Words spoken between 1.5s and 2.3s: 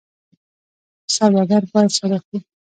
باید صادق